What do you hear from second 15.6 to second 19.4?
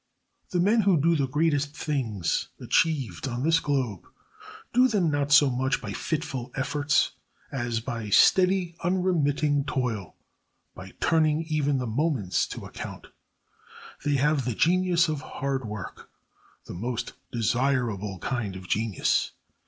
work—the most desirable kind of genius.